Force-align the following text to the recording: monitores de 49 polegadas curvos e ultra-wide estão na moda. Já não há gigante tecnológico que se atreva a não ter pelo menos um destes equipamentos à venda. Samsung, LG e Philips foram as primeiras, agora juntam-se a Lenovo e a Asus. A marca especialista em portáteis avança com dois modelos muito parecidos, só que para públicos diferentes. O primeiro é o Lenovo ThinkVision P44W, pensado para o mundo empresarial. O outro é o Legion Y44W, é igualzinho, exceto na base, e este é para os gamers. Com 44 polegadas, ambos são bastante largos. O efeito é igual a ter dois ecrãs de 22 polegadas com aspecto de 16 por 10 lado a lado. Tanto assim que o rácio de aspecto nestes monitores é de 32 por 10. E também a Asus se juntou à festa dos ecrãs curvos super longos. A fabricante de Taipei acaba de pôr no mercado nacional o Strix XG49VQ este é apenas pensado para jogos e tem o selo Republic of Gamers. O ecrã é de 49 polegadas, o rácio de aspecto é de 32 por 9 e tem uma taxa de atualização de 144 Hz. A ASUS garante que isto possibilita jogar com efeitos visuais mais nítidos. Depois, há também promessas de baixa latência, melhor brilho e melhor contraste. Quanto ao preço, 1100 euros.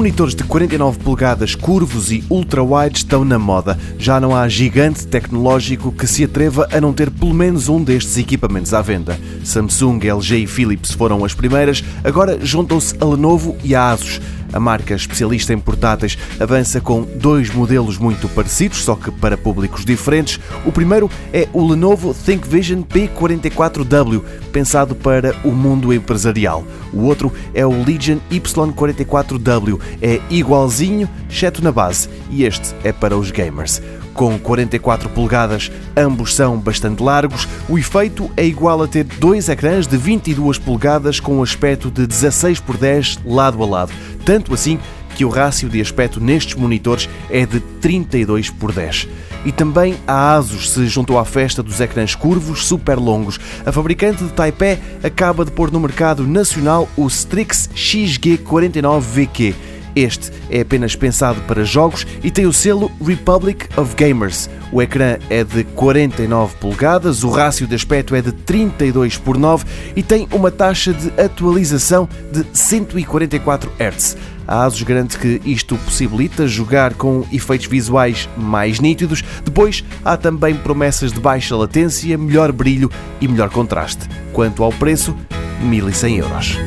monitores 0.00 0.34
de 0.34 0.42
49 0.44 0.98
polegadas 1.00 1.54
curvos 1.54 2.10
e 2.10 2.24
ultra-wide 2.30 2.96
estão 2.96 3.22
na 3.22 3.38
moda. 3.38 3.78
Já 3.98 4.18
não 4.18 4.34
há 4.34 4.48
gigante 4.48 5.06
tecnológico 5.06 5.92
que 5.92 6.06
se 6.06 6.24
atreva 6.24 6.66
a 6.72 6.80
não 6.80 6.90
ter 6.90 7.10
pelo 7.10 7.34
menos 7.34 7.68
um 7.68 7.84
destes 7.84 8.16
equipamentos 8.16 8.72
à 8.72 8.80
venda. 8.80 9.20
Samsung, 9.44 10.00
LG 10.02 10.38
e 10.38 10.46
Philips 10.46 10.92
foram 10.92 11.22
as 11.22 11.34
primeiras, 11.34 11.84
agora 12.02 12.38
juntam-se 12.42 12.96
a 12.98 13.04
Lenovo 13.04 13.58
e 13.62 13.74
a 13.74 13.90
Asus. 13.90 14.22
A 14.52 14.58
marca 14.58 14.94
especialista 14.94 15.52
em 15.52 15.58
portáteis 15.58 16.18
avança 16.40 16.80
com 16.80 17.02
dois 17.02 17.50
modelos 17.50 17.98
muito 17.98 18.28
parecidos, 18.28 18.82
só 18.82 18.96
que 18.96 19.10
para 19.10 19.36
públicos 19.36 19.84
diferentes. 19.84 20.40
O 20.64 20.72
primeiro 20.72 21.08
é 21.32 21.48
o 21.52 21.66
Lenovo 21.66 22.14
ThinkVision 22.14 22.82
P44W, 22.82 24.22
pensado 24.50 24.94
para 24.94 25.34
o 25.44 25.52
mundo 25.52 25.92
empresarial. 25.92 26.64
O 26.92 27.02
outro 27.02 27.32
é 27.54 27.64
o 27.64 27.84
Legion 27.84 28.18
Y44W, 28.30 29.78
é 30.00 30.20
igualzinho, 30.30 31.08
exceto 31.28 31.62
na 31.62 31.72
base, 31.72 32.08
e 32.30 32.44
este 32.44 32.74
é 32.84 32.92
para 32.92 33.16
os 33.16 33.30
gamers. 33.30 33.80
Com 34.14 34.38
44 34.38 35.08
polegadas, 35.10 35.70
ambos 35.96 36.34
são 36.34 36.58
bastante 36.58 37.02
largos. 37.02 37.48
O 37.68 37.78
efeito 37.78 38.30
é 38.36 38.44
igual 38.44 38.82
a 38.82 38.88
ter 38.88 39.04
dois 39.04 39.48
ecrãs 39.48 39.86
de 39.86 39.96
22 39.96 40.58
polegadas 40.58 41.20
com 41.20 41.42
aspecto 41.42 41.90
de 41.90 42.06
16 42.06 42.60
por 42.60 42.76
10 42.76 43.20
lado 43.24 43.62
a 43.62 43.66
lado. 43.66 43.92
Tanto 44.24 44.52
assim 44.52 44.78
que 45.14 45.24
o 45.24 45.28
rácio 45.28 45.68
de 45.68 45.80
aspecto 45.80 46.20
nestes 46.20 46.54
monitores 46.54 47.08
é 47.30 47.46
de 47.46 47.60
32 47.60 48.50
por 48.50 48.72
10. 48.72 49.08
E 49.44 49.52
também 49.52 49.96
a 50.06 50.36
Asus 50.36 50.70
se 50.70 50.86
juntou 50.86 51.18
à 51.18 51.24
festa 51.24 51.62
dos 51.62 51.80
ecrãs 51.80 52.14
curvos 52.14 52.66
super 52.66 52.98
longos. 52.98 53.38
A 53.64 53.72
fabricante 53.72 54.24
de 54.24 54.30
Taipei 54.30 54.78
acaba 55.02 55.44
de 55.44 55.50
pôr 55.50 55.70
no 55.70 55.80
mercado 55.80 56.26
nacional 56.26 56.88
o 56.96 57.06
Strix 57.06 57.70
XG49VQ 57.74 59.69
este 59.94 60.30
é 60.50 60.60
apenas 60.60 60.94
pensado 60.96 61.40
para 61.42 61.64
jogos 61.64 62.06
e 62.22 62.30
tem 62.30 62.46
o 62.46 62.52
selo 62.52 62.90
Republic 63.04 63.66
of 63.76 63.94
Gamers. 63.94 64.48
O 64.72 64.80
ecrã 64.80 65.18
é 65.28 65.42
de 65.42 65.64
49 65.64 66.56
polegadas, 66.56 67.24
o 67.24 67.30
rácio 67.30 67.66
de 67.66 67.74
aspecto 67.74 68.14
é 68.14 68.22
de 68.22 68.32
32 68.32 69.16
por 69.18 69.36
9 69.36 69.64
e 69.96 70.02
tem 70.02 70.28
uma 70.32 70.50
taxa 70.50 70.92
de 70.92 71.08
atualização 71.20 72.08
de 72.32 72.46
144 72.52 73.70
Hz. 73.78 74.16
A 74.46 74.64
ASUS 74.64 74.82
garante 74.82 75.16
que 75.16 75.40
isto 75.44 75.76
possibilita 75.76 76.48
jogar 76.48 76.94
com 76.94 77.24
efeitos 77.32 77.68
visuais 77.68 78.28
mais 78.36 78.80
nítidos. 78.80 79.22
Depois, 79.44 79.84
há 80.04 80.16
também 80.16 80.56
promessas 80.56 81.12
de 81.12 81.20
baixa 81.20 81.56
latência, 81.56 82.18
melhor 82.18 82.50
brilho 82.50 82.90
e 83.20 83.28
melhor 83.28 83.48
contraste. 83.48 84.08
Quanto 84.32 84.64
ao 84.64 84.72
preço, 84.72 85.16
1100 85.62 86.16
euros. 86.16 86.58